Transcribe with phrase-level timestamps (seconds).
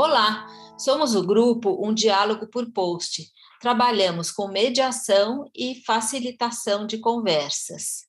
[0.00, 0.46] Olá,
[0.78, 3.32] somos o grupo Um Diálogo por Post.
[3.60, 8.06] Trabalhamos com mediação e facilitação de conversas.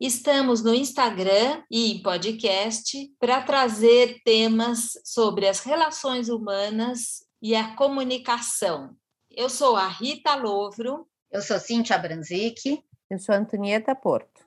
[0.00, 7.76] Estamos no Instagram e em podcast para trazer temas sobre as relações humanas e a
[7.76, 8.96] comunicação.
[9.30, 11.06] Eu sou a Rita Lovro.
[11.30, 12.82] Eu sou Cíntia Branzic.
[13.08, 14.44] Eu sou Antonieta Porto.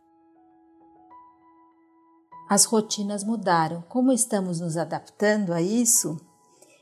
[2.50, 3.82] As rotinas mudaram.
[3.84, 6.20] Como estamos nos adaptando a isso?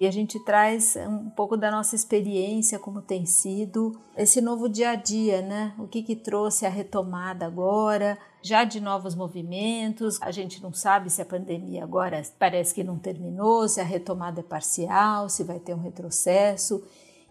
[0.01, 4.89] E a gente traz um pouco da nossa experiência, como tem sido esse novo dia
[4.89, 5.75] a dia, né?
[5.77, 10.19] O que, que trouxe a retomada agora, já de novos movimentos.
[10.19, 14.39] A gente não sabe se a pandemia agora parece que não terminou, se a retomada
[14.39, 16.83] é parcial, se vai ter um retrocesso.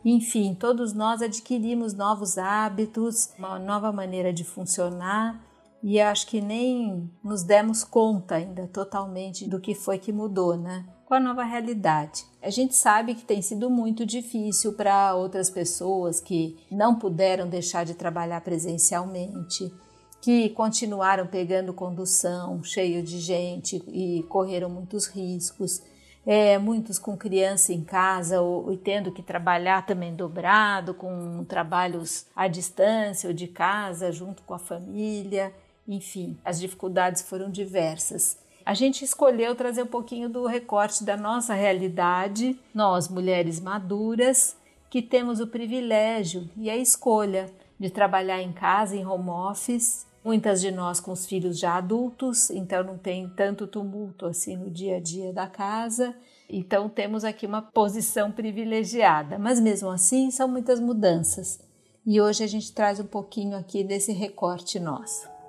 [0.04, 5.44] Enfim, todos nós adquirimos novos hábitos, uma nova maneira de funcionar
[5.82, 10.86] e acho que nem nos demos conta ainda totalmente do que foi que mudou, né?
[11.10, 12.24] Com a nova realidade.
[12.40, 17.84] A gente sabe que tem sido muito difícil para outras pessoas que não puderam deixar
[17.84, 19.74] de trabalhar presencialmente,
[20.22, 25.82] que continuaram pegando condução cheio de gente e correram muitos riscos
[26.24, 32.46] é, muitos com criança em casa ou, tendo que trabalhar também dobrado, com trabalhos à
[32.46, 35.52] distância ou de casa, junto com a família.
[35.88, 38.38] Enfim, as dificuldades foram diversas.
[38.70, 44.56] A gente escolheu trazer um pouquinho do recorte da nossa realidade, nós, mulheres maduras,
[44.88, 50.60] que temos o privilégio e a escolha de trabalhar em casa, em home office, Muitas
[50.60, 54.98] de nós com os filhos já adultos, então não tem tanto tumulto assim no dia
[54.98, 56.14] a dia da casa.
[56.48, 61.58] Então temos aqui uma posição privilegiada, mas mesmo assim são muitas mudanças.
[62.06, 65.39] E hoje a gente traz um pouquinho aqui desse recorte nosso.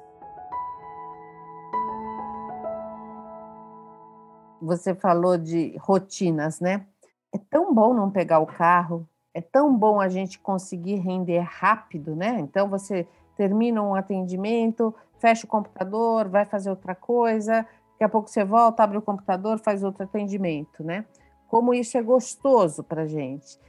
[4.62, 6.86] Você falou de rotinas, né?
[7.34, 12.16] É tão bom não pegar o carro, é tão bom a gente conseguir render rápido,
[12.16, 12.40] né?
[12.40, 18.30] Então você termina um atendimento, fecha o computador, vai fazer outra coisa, daqui a pouco
[18.30, 21.06] você volta, abre o computador, faz outro atendimento, né?
[21.48, 23.60] Como isso é gostoso para gente.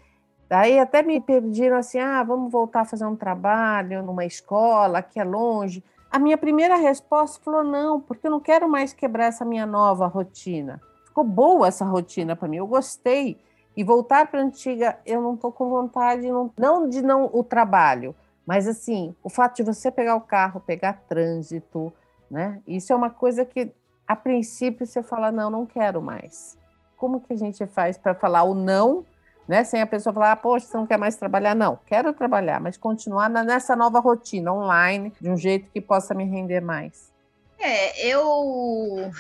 [0.53, 5.19] Daí até me pediram assim, ah, vamos voltar a fazer um trabalho numa escola que
[5.19, 5.83] é longe.
[6.11, 10.07] A minha primeira resposta falou não, porque eu não quero mais quebrar essa minha nova
[10.07, 10.79] rotina.
[11.07, 13.41] Ficou boa essa rotina para mim, eu gostei.
[13.75, 17.43] E voltar para a antiga, eu não estou com vontade, não, não de não o
[17.43, 18.15] trabalho,
[18.47, 21.91] mas assim, o fato de você pegar o carro, pegar trânsito,
[22.31, 22.61] né?
[22.67, 23.73] Isso é uma coisa que
[24.07, 26.59] a princípio você fala não, não quero mais.
[26.99, 29.07] Como que a gente faz para falar o não,
[29.53, 29.65] né?
[29.65, 31.55] Sem a pessoa falar, ah, poxa, você não quer mais trabalhar?
[31.55, 36.25] Não, quero trabalhar, mas continuar nessa nova rotina online, de um jeito que possa me
[36.25, 37.13] render mais.
[37.61, 39.13] É, eu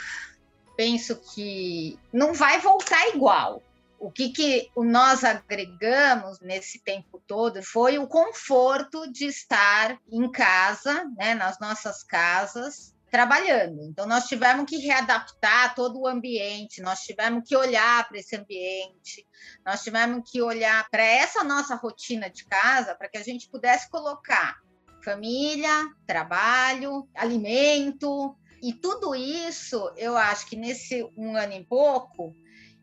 [0.74, 3.62] penso que não vai voltar igual,
[4.00, 11.04] o que, que nós agregamos nesse tempo todo foi o conforto de estar em casa,
[11.14, 13.82] né, nas nossas casas, trabalhando.
[13.82, 19.26] Então, nós tivemos que readaptar todo o ambiente, nós tivemos que olhar para esse ambiente,
[19.66, 23.90] nós tivemos que olhar para essa nossa rotina de casa, para que a gente pudesse
[23.90, 24.56] colocar
[25.04, 32.34] família, trabalho, alimento, e tudo isso, eu acho que nesse um ano e pouco,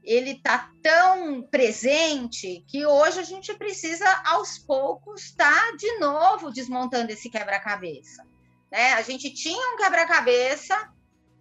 [0.04, 6.52] ele está tão presente que hoje a gente precisa, aos poucos, estar tá de novo
[6.52, 8.24] desmontando esse quebra-cabeça.
[8.72, 8.94] Né?
[8.94, 10.92] A gente tinha um quebra-cabeça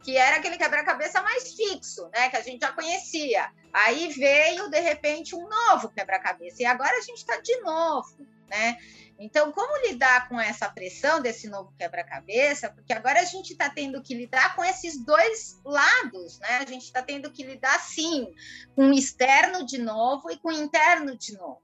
[0.02, 2.30] que era aquele quebra-cabeça mais fixo, né?
[2.30, 3.50] Que a gente já conhecia.
[3.72, 6.62] Aí veio, de repente, um novo quebra-cabeça.
[6.62, 8.78] E agora a gente está de novo, né?
[9.18, 12.70] Então, como lidar com essa pressão desse novo quebra-cabeça?
[12.70, 16.58] Porque agora a gente está tendo que lidar com esses dois lados, né?
[16.58, 18.32] A gente está tendo que lidar, sim,
[18.76, 21.60] com o externo de novo e com o interno de novo.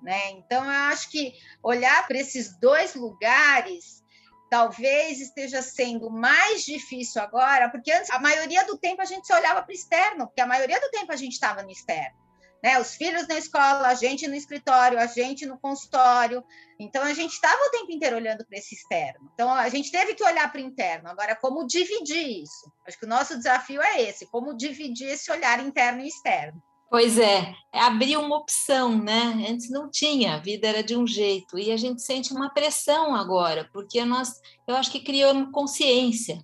[0.00, 0.30] Né?
[0.30, 4.04] Então, eu acho que olhar para esses dois lugares
[4.50, 9.34] talvez esteja sendo mais difícil agora, porque antes, a maioria do tempo a gente se
[9.34, 12.26] olhava para o externo, porque a maioria do tempo a gente estava no externo
[12.66, 12.80] né?
[12.80, 16.42] Os filhos na escola, a gente no escritório, a gente no consultório.
[16.80, 19.30] Então a gente estava o tempo inteiro olhando para esse externo.
[19.32, 21.08] Então a gente teve que olhar para o interno.
[21.08, 22.72] Agora, como dividir isso?
[22.84, 26.60] Acho que o nosso desafio é esse: como dividir esse olhar interno e externo.
[26.88, 29.44] Pois é, é abrir uma opção, né?
[29.48, 33.14] Antes não tinha, a vida era de um jeito e a gente sente uma pressão
[33.14, 36.38] agora, porque nós, eu acho que criamos consciência.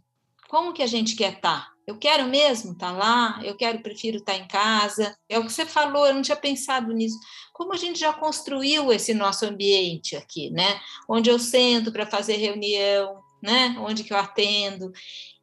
[0.48, 1.66] Como que a gente quer estar?
[1.66, 1.72] Tá?
[1.86, 5.16] Eu quero mesmo estar tá lá, eu quero, prefiro estar tá em casa.
[5.28, 7.18] É o que você falou, eu não tinha pensado nisso.
[7.52, 10.80] Como a gente já construiu esse nosso ambiente aqui, né?
[11.08, 13.74] Onde eu sento para fazer reunião, né?
[13.78, 14.92] Onde que eu atendo?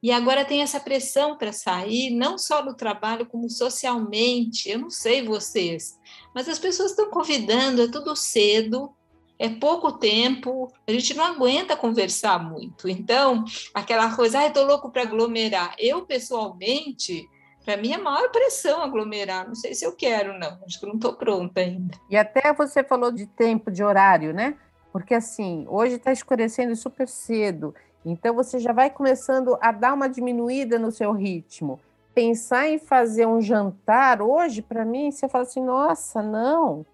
[0.02, 4.70] E agora tem essa pressão para sair, não só do trabalho, como socialmente.
[4.70, 6.00] Eu não sei vocês,
[6.34, 8.94] mas as pessoas estão convidando, é tudo cedo,
[9.38, 12.90] é pouco tempo, a gente não aguenta conversar muito.
[12.90, 15.76] Então, aquela coisa, ah, estou louco para aglomerar.
[15.78, 17.26] Eu, pessoalmente,
[17.64, 19.48] para mim é maior pressão aglomerar.
[19.48, 20.60] Não sei se eu quero, não.
[20.66, 21.98] Acho que não estou pronta ainda.
[22.10, 24.58] E até você falou de tempo, de horário, né?
[24.92, 27.74] Porque assim, hoje está escurecendo super cedo.
[28.06, 31.80] Então você já vai começando a dar uma diminuída no seu ritmo.
[32.14, 36.86] Pensar em fazer um jantar hoje, para mim, você fala assim: nossa, não,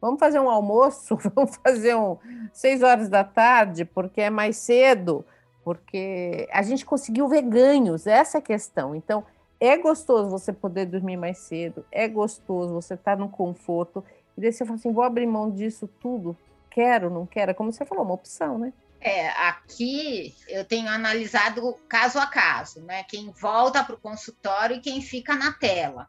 [0.00, 2.16] vamos fazer um almoço, vamos fazer um
[2.52, 5.24] seis horas da tarde, porque é mais cedo,
[5.64, 8.94] porque a gente conseguiu ver ganhos, essa é a questão.
[8.94, 9.24] Então,
[9.60, 14.04] é gostoso você poder dormir mais cedo, é gostoso você estar tá no conforto,
[14.36, 16.36] e daí você fala assim: vou abrir mão disso tudo,
[16.70, 18.72] quero, não quero, é como você falou, uma opção, né?
[19.00, 23.04] É, aqui eu tenho analisado caso a caso, né?
[23.04, 26.08] Quem volta para o consultório e quem fica na tela.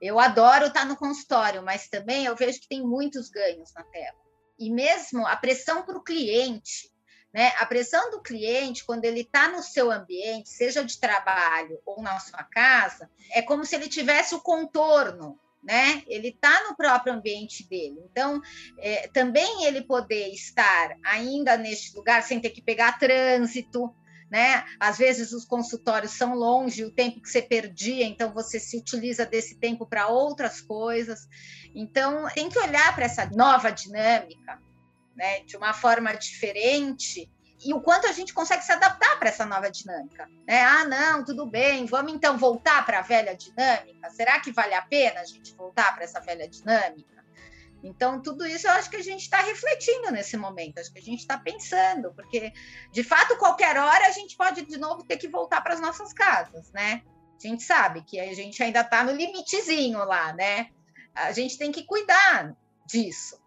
[0.00, 4.16] Eu adoro estar no consultório, mas também eu vejo que tem muitos ganhos na tela.
[4.58, 6.90] E mesmo a pressão para o cliente,
[7.32, 7.52] né?
[7.58, 12.18] A pressão do cliente, quando ele está no seu ambiente, seja de trabalho ou na
[12.20, 16.02] sua casa, é como se ele tivesse o contorno né?
[16.06, 17.96] Ele está no próprio ambiente dele.
[18.10, 18.40] Então,
[18.78, 23.94] é, também ele poder estar ainda neste lugar sem ter que pegar trânsito,
[24.30, 24.64] né?
[24.78, 29.24] Às vezes os consultórios são longe, o tempo que você perdia, então você se utiliza
[29.24, 31.26] desse tempo para outras coisas.
[31.74, 34.60] Então, tem que olhar para essa nova dinâmica,
[35.16, 35.40] né?
[35.40, 37.30] De uma forma diferente
[37.64, 40.28] e o quanto a gente consegue se adaptar para essa nova dinâmica.
[40.46, 40.62] Né?
[40.62, 44.10] Ah, não, tudo bem, vamos então voltar para a velha dinâmica?
[44.10, 47.14] Será que vale a pena a gente voltar para essa velha dinâmica?
[47.82, 51.02] Então, tudo isso eu acho que a gente está refletindo nesse momento, acho que a
[51.02, 52.50] gente está pensando, porque,
[52.90, 56.12] de fato, qualquer hora a gente pode de novo ter que voltar para as nossas
[56.14, 57.02] casas, né?
[57.36, 60.70] A gente sabe que a gente ainda está no limitezinho lá, né?
[61.14, 62.56] A gente tem que cuidar
[62.86, 63.38] disso,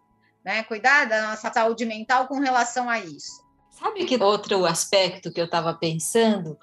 [0.44, 0.62] né?
[0.62, 3.47] Cuidar da nossa saúde mental com relação a isso.
[3.78, 6.58] Sabe que outro aspecto que eu estava pensando?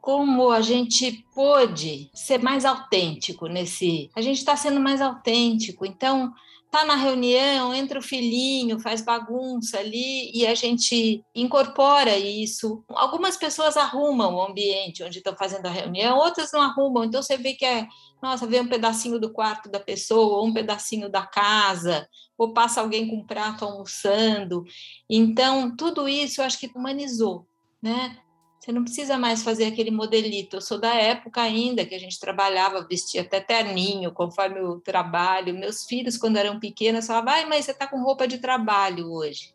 [0.00, 4.10] Como a gente pôde ser mais autêntico nesse.
[4.16, 6.34] A gente está sendo mais autêntico, então
[6.70, 12.84] tá na reunião, entra o filhinho, faz bagunça ali e a gente incorpora isso.
[12.90, 17.04] Algumas pessoas arrumam o ambiente onde estão fazendo a reunião, outras não arrumam.
[17.04, 17.86] Então você vê que é,
[18.22, 22.06] nossa, vê um pedacinho do quarto da pessoa, ou um pedacinho da casa,
[22.36, 24.64] ou passa alguém com um prato almoçando.
[25.08, 27.46] Então, tudo isso eu acho que humanizou,
[27.82, 28.18] né?
[28.58, 30.56] Você não precisa mais fazer aquele modelito.
[30.56, 35.54] Eu sou da época ainda que a gente trabalhava, vestia até terninho, conforme o trabalho.
[35.54, 39.54] Meus filhos, quando eram pequenos, falavam, ai, mas você está com roupa de trabalho hoje.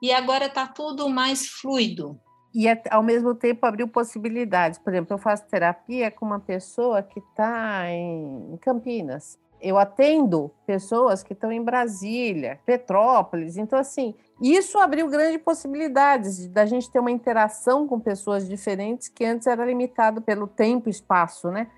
[0.00, 2.18] E agora está tudo mais fluido.
[2.54, 4.78] E, ao mesmo tempo, abriu possibilidades.
[4.78, 11.22] Por exemplo, eu faço terapia com uma pessoa que está em Campinas eu atendo pessoas
[11.22, 13.56] que estão em Brasília, Petrópolis.
[13.56, 19.24] Então, assim, isso abriu grandes possibilidades da gente ter uma interação com pessoas diferentes que
[19.24, 21.68] antes era limitado pelo tempo e espaço, né?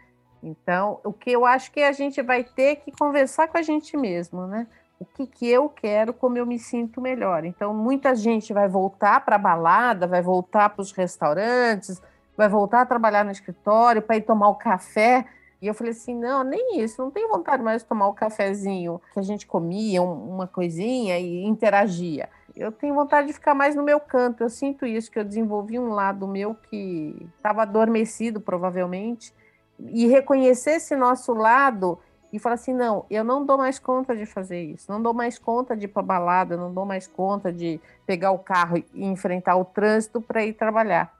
[0.42, 3.96] Então, o que eu acho que a gente vai ter que conversar com a gente
[3.96, 4.66] mesmo, né?
[4.98, 7.44] O que, que eu quero, como eu me sinto melhor.
[7.44, 12.02] Então, muita gente vai voltar para a balada, vai voltar para os restaurantes,
[12.36, 15.26] vai voltar a trabalhar no escritório para ir tomar o café
[15.60, 19.00] e eu falei assim: não, nem isso, não tenho vontade mais de tomar o cafezinho
[19.12, 22.28] que a gente comia, uma coisinha e interagia.
[22.56, 24.42] Eu tenho vontade de ficar mais no meu canto.
[24.42, 29.34] Eu sinto isso, que eu desenvolvi um lado meu que estava adormecido, provavelmente,
[29.78, 31.98] e reconhecer esse nosso lado
[32.32, 35.38] e falar assim: não, eu não dou mais conta de fazer isso, não dou mais
[35.38, 39.56] conta de ir para balada, não dou mais conta de pegar o carro e enfrentar
[39.56, 41.14] o trânsito para ir trabalhar.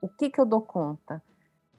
[0.00, 1.22] O que, que eu dou conta?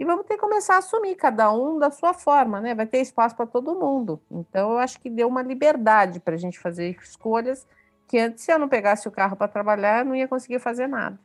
[0.01, 2.74] E vamos ter que começar a assumir, cada um da sua forma, né?
[2.74, 4.20] Vai ter espaço para todo mundo.
[4.31, 7.67] Então, eu acho que deu uma liberdade para a gente fazer escolhas
[8.08, 10.88] que antes, se eu não pegasse o carro para trabalhar, eu não ia conseguir fazer
[10.88, 11.20] nada.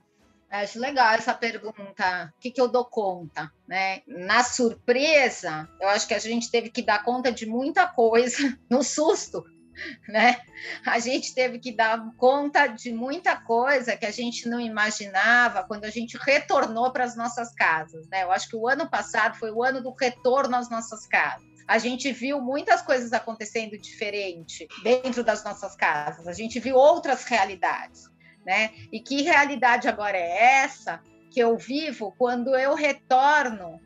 [0.51, 2.35] Acho legal essa pergunta.
[2.37, 3.51] O que, que eu dou conta?
[3.67, 4.03] Né?
[4.07, 8.37] Na surpresa, eu acho que a gente teve que dar conta de muita coisa
[8.69, 9.43] no susto
[10.09, 10.41] né?
[10.85, 15.85] A gente teve que dar conta de muita coisa que a gente não imaginava quando
[15.85, 18.23] a gente retornou para as nossas casas, né?
[18.23, 21.47] Eu acho que o ano passado foi o ano do retorno às nossas casas.
[21.67, 26.29] A gente viu muitas coisas acontecendo diferente dentro das nossas casas.
[26.29, 28.09] A gente viu outras realidades,
[28.45, 28.71] né?
[28.93, 33.81] E que realidade agora é essa que eu vivo quando eu retorno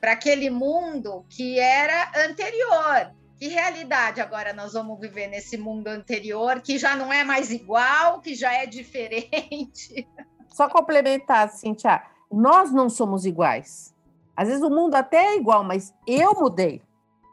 [0.00, 6.60] para aquele mundo que era anterior, que realidade agora nós vamos viver nesse mundo anterior,
[6.60, 10.08] que já não é mais igual, que já é diferente?
[10.48, 12.02] Só complementar, Cintia.
[12.32, 13.94] nós não somos iguais.
[14.34, 16.82] Às vezes o mundo até é igual, mas eu mudei.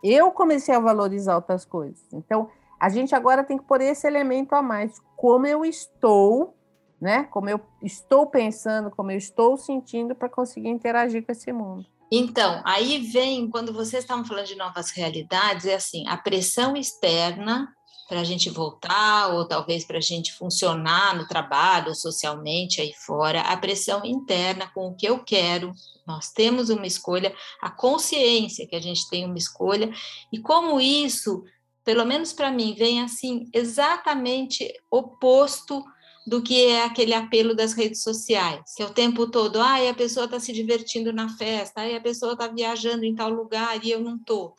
[0.04, 2.06] Eu comecei a valorizar outras coisas.
[2.12, 5.02] Então, a gente agora tem que pôr esse elemento a mais.
[5.16, 6.54] Como eu estou,
[7.00, 7.24] né?
[7.26, 11.86] Como eu estou pensando, como eu estou sentindo para conseguir interagir com esse mundo.
[12.16, 17.68] Então, aí vem, quando vocês estavam falando de novas realidades, é assim, a pressão externa
[18.08, 23.42] para a gente voltar, ou talvez para a gente funcionar no trabalho, socialmente aí fora,
[23.42, 25.74] a pressão interna com o que eu quero.
[26.06, 29.92] Nós temos uma escolha, a consciência que a gente tem uma escolha,
[30.32, 31.44] e como isso,
[31.84, 35.84] pelo menos para mim, vem assim, exatamente oposto
[36.26, 39.94] do que é aquele apelo das redes sociais, que é o tempo todo, ah, a
[39.94, 43.92] pessoa está se divertindo na festa, ah, a pessoa está viajando em tal lugar e
[43.92, 44.56] eu não estou.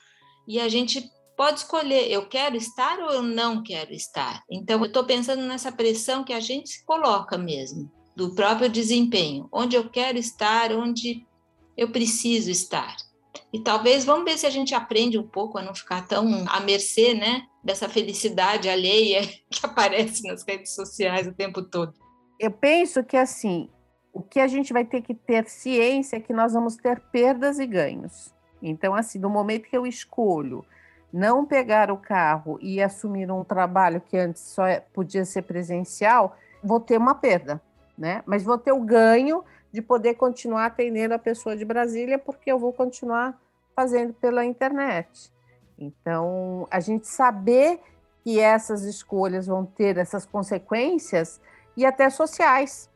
[0.46, 4.42] E a gente pode escolher, eu quero estar ou eu não quero estar.
[4.50, 9.48] Então, eu estou pensando nessa pressão que a gente se coloca mesmo, do próprio desempenho,
[9.50, 11.26] onde eu quero estar, onde
[11.76, 12.94] eu preciso estar.
[13.52, 16.60] E talvez, vamos ver se a gente aprende um pouco a não ficar tão à
[16.60, 21.94] mercê, né, dessa felicidade alheia que aparece nas redes sociais o tempo todo.
[22.38, 23.70] Eu penso que, assim,
[24.12, 27.58] o que a gente vai ter que ter ciência é que nós vamos ter perdas
[27.58, 28.34] e ganhos.
[28.62, 30.64] Então, assim, no momento que eu escolho
[31.12, 36.36] não pegar o carro e assumir um trabalho que antes só é, podia ser presencial,
[36.62, 37.62] vou ter uma perda,
[37.96, 38.22] né?
[38.26, 42.58] Mas vou ter o ganho de poder continuar atendendo a pessoa de Brasília, porque eu
[42.58, 43.40] vou continuar
[43.76, 45.30] fazendo pela internet.
[45.78, 47.80] Então, a gente saber
[48.22, 51.40] que essas escolhas vão ter essas consequências
[51.76, 52.90] e até sociais.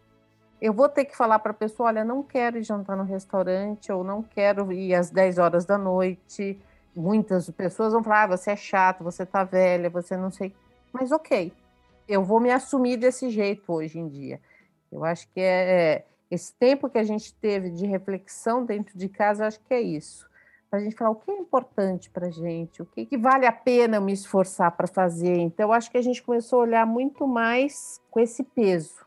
[0.60, 3.92] Eu vou ter que falar para a pessoa: olha, não quero ir jantar no restaurante,
[3.92, 6.60] ou não quero ir às 10 horas da noite,
[6.96, 10.54] muitas pessoas vão falar: ah, você é chato, você tá velha, você não sei.
[10.92, 11.52] Mas ok,
[12.08, 14.40] eu vou me assumir desse jeito hoje em dia.
[14.90, 19.08] Eu acho que é, é esse tempo que a gente teve de reflexão dentro de
[19.08, 20.27] casa, acho que é isso.
[20.70, 23.46] Para a gente falar o que é importante para a gente, o que, que vale
[23.46, 25.36] a pena me esforçar para fazer.
[25.38, 29.06] Então, acho que a gente começou a olhar muito mais com esse peso.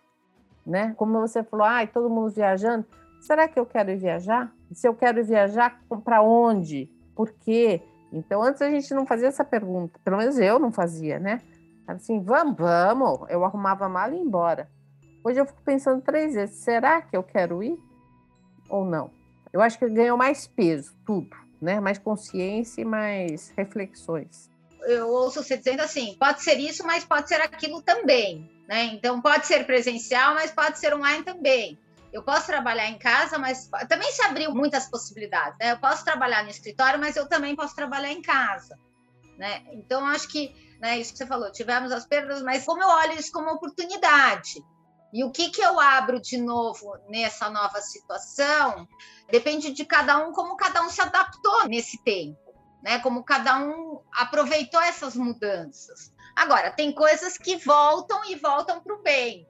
[0.65, 0.94] Né?
[0.98, 2.86] Como você falou, ah, todo mundo viajando.
[3.22, 4.51] Será que eu quero ir viajar?
[4.72, 6.89] Se eu quero viajar, para onde?
[7.15, 7.82] Por quê?
[8.12, 11.41] Então, antes a gente não fazia essa pergunta, pelo menos eu não fazia, né?
[11.88, 13.30] Assim, vamos, vamos.
[13.30, 14.68] Eu arrumava a mala e ia embora.
[15.24, 17.77] Hoje eu fico pensando três vezes: será que eu quero ir
[18.70, 19.12] ou não?
[19.53, 21.80] Eu acho que ganhou mais peso, tudo, né?
[21.80, 24.50] Mais consciência e mais reflexões.
[24.84, 28.86] Eu ouço você dizendo assim: pode ser isso, mas pode ser aquilo também, né?
[28.86, 31.77] Então, pode ser presencial, mas pode ser online também.
[32.12, 35.58] Eu posso trabalhar em casa, mas também se abriu muitas possibilidades.
[35.60, 35.72] Né?
[35.72, 38.77] Eu posso trabalhar no escritório, mas eu também posso trabalhar em casa.
[39.38, 39.63] Né?
[39.72, 43.13] Então, acho que, né, isso que você falou, tivemos as perdas, mas como eu olho
[43.13, 44.62] isso como oportunidade?
[45.13, 48.88] E o que, que eu abro de novo nessa nova situação
[49.30, 53.00] depende de cada um, como cada um se adaptou nesse tempo, né?
[53.00, 56.13] Como cada um aproveitou essas mudanças.
[56.36, 59.48] Agora, tem coisas que voltam e voltam para o bem.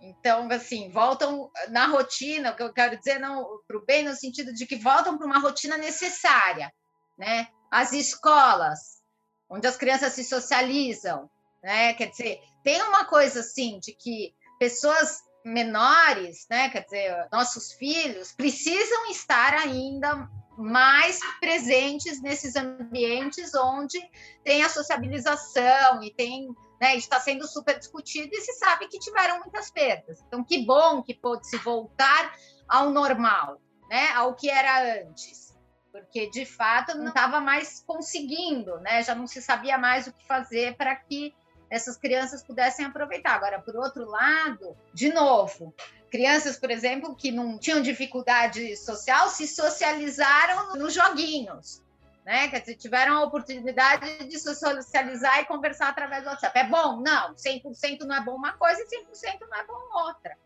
[0.00, 4.14] Então, assim, voltam na rotina, o que eu quero dizer, não para o bem, no
[4.14, 6.70] sentido de que voltam para uma rotina necessária,
[7.16, 7.48] né?
[7.70, 9.02] As escolas,
[9.48, 11.30] onde as crianças se socializam,
[11.62, 11.94] né?
[11.94, 16.70] Quer dizer, tem uma coisa assim de que pessoas menores, né?
[16.70, 23.98] Quer dizer, nossos filhos precisam estar ainda mais presentes nesses ambientes onde
[24.42, 26.48] tem a sociabilização e tem
[26.80, 30.20] né, está sendo super discutido e se sabe que tiveram muitas perdas.
[30.26, 32.34] Então, que bom que pôde se voltar
[32.68, 35.56] ao normal, né, ao que era antes,
[35.90, 40.26] porque de fato não estava mais conseguindo, né, já não se sabia mais o que
[40.26, 41.34] fazer para que
[41.74, 43.34] essas crianças pudessem aproveitar.
[43.34, 45.74] Agora, por outro lado, de novo,
[46.10, 51.82] crianças, por exemplo, que não tinham dificuldade social, se socializaram nos joguinhos
[52.24, 52.48] né?
[52.48, 56.58] Quer dizer, tiveram a oportunidade de socializar e conversar através do WhatsApp.
[56.58, 57.00] É bom?
[57.00, 60.36] Não, 100% não é bom uma coisa e 100% não é bom outra.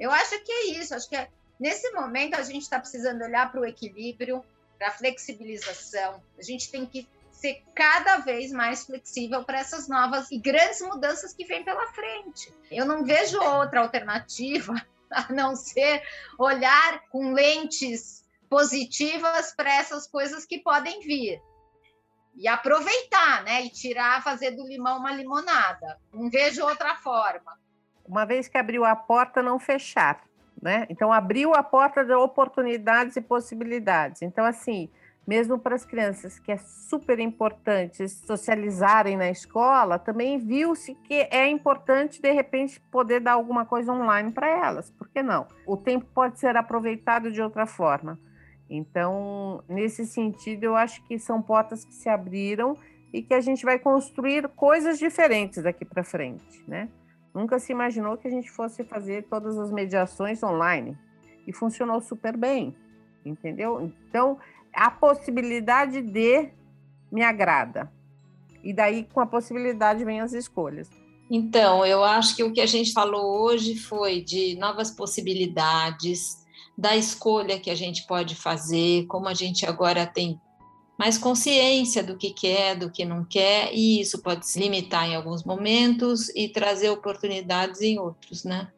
[0.00, 1.28] Eu acho que é isso, acho que é,
[1.60, 4.42] nesse momento a gente está precisando olhar para o equilíbrio,
[4.78, 6.22] para a flexibilização.
[6.38, 7.06] A gente tem que
[7.38, 12.52] ser cada vez mais flexível para essas novas e grandes mudanças que vêm pela frente.
[12.70, 14.74] Eu não vejo outra alternativa
[15.10, 16.02] a não ser
[16.38, 21.40] olhar com lentes positivas para essas coisas que podem vir.
[22.34, 23.62] E aproveitar, né?
[23.62, 25.98] E tirar, fazer do limão uma limonada.
[26.12, 27.58] Não vejo outra forma.
[28.04, 30.22] Uma vez que abriu a porta, não fechar,
[30.60, 30.86] né?
[30.88, 34.22] Então, abriu a porta de oportunidades e possibilidades.
[34.22, 34.88] Então, assim,
[35.28, 41.46] mesmo para as crianças, que é super importante socializarem na escola, também viu-se que é
[41.46, 44.90] importante, de repente, poder dar alguma coisa online para elas.
[44.90, 45.46] Por que não?
[45.66, 48.18] O tempo pode ser aproveitado de outra forma.
[48.70, 52.74] Então, nesse sentido, eu acho que são portas que se abriram
[53.12, 56.88] e que a gente vai construir coisas diferentes daqui para frente, né?
[57.34, 60.96] Nunca se imaginou que a gente fosse fazer todas as mediações online
[61.46, 62.74] e funcionou super bem,
[63.26, 63.82] entendeu?
[63.82, 64.38] Então,
[64.74, 66.50] a possibilidade de
[67.10, 67.92] me agrada.
[68.62, 70.90] E daí, com a possibilidade, vem as escolhas.
[71.30, 76.38] Então, eu acho que o que a gente falou hoje foi de novas possibilidades,
[76.76, 80.40] da escolha que a gente pode fazer, como a gente agora tem
[80.96, 85.14] mais consciência do que quer, do que não quer, e isso pode se limitar em
[85.14, 88.68] alguns momentos e trazer oportunidades em outros, né?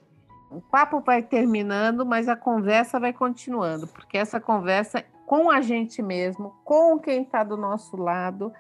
[0.51, 6.03] O papo vai terminando, mas a conversa vai continuando, porque essa conversa com a gente
[6.03, 8.53] mesmo, com quem está do nosso lado.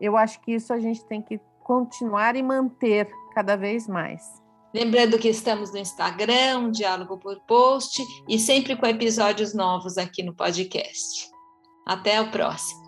[0.00, 4.20] Eu acho que isso a gente tem que continuar e manter cada vez mais.
[4.74, 10.34] Lembrando que estamos no Instagram, diálogo por post, e sempre com episódios novos aqui no
[10.34, 11.30] podcast.
[11.86, 12.81] Até o próximo.